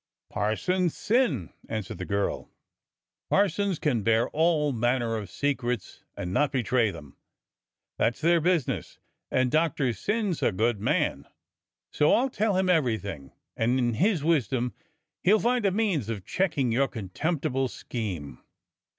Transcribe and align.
"Parson 0.31 0.89
Syn," 0.89 1.53
answered 1.69 1.99
the 1.99 2.05
girl. 2.07 2.49
"Parsons 3.29 3.77
can 3.77 4.01
bear 4.01 4.29
all 4.29 4.73
manner 4.73 5.15
of 5.15 5.29
secrets 5.29 6.03
and 6.17 6.33
not 6.33 6.51
betray 6.51 6.89
them. 6.89 7.17
That's 7.99 8.19
their 8.19 8.41
business, 8.41 8.97
and 9.29 9.51
Doctor 9.51 9.93
Syn's 9.93 10.41
a 10.41 10.51
good 10.51 10.79
man, 10.79 11.27
so 11.91 12.13
I'll 12.15 12.31
tell 12.31 12.57
him 12.57 12.67
everything, 12.67 13.31
and 13.55 13.77
in 13.77 13.93
his 13.93 14.23
wisdom 14.23 14.73
he'll 15.21 15.39
find 15.39 15.67
a 15.67 15.71
means 15.71 16.09
of 16.09 16.25
checking 16.25 16.71
your 16.71 16.87
contemptible 16.87 17.67
scheme." 17.67 18.39